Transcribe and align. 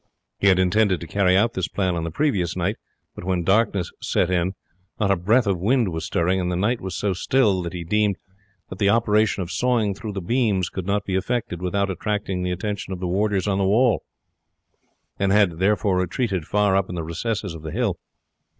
He 0.39 0.47
had 0.47 0.57
intended 0.57 0.99
to 1.01 1.05
carry 1.05 1.37
out 1.37 1.53
this 1.53 1.67
plan 1.67 1.93
on 1.95 2.03
the 2.05 2.09
previous 2.09 2.55
night, 2.57 2.77
but 3.13 3.23
when 3.23 3.43
darkness 3.43 3.91
set 4.01 4.31
in 4.31 4.55
not 4.99 5.11
a 5.11 5.15
breath 5.15 5.45
of 5.45 5.59
wind 5.59 5.89
was 5.89 6.05
stirring, 6.05 6.41
and 6.41 6.51
the 6.51 6.55
night 6.55 6.81
was 6.81 6.95
so 6.95 7.13
still 7.13 7.61
that 7.61 7.73
he 7.73 7.83
deemed 7.83 8.15
that 8.69 8.79
the 8.79 8.89
operation 8.89 9.43
of 9.43 9.51
sawing 9.51 9.93
through 9.93 10.13
the 10.13 10.19
beams 10.21 10.69
could 10.69 10.87
not 10.87 11.05
be 11.05 11.13
effected 11.13 11.61
without 11.61 11.91
attracting 11.91 12.41
the 12.41 12.49
attention 12.51 12.91
of 12.91 12.99
the 12.99 13.05
warders 13.07 13.47
on 13.47 13.59
the 13.59 13.63
wall, 13.67 14.01
and 15.19 15.31
had 15.31 15.59
therefore 15.59 15.97
retreated 15.99 16.47
far 16.47 16.75
up 16.75 16.89
in 16.89 16.95
the 16.95 17.03
recesses 17.03 17.53
of 17.53 17.61
the 17.61 17.69
hills. 17.69 17.97